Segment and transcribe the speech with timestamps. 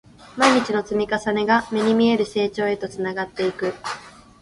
[0.35, 3.75] 毎日の積み重ねが、目に見える成長へとつながっていく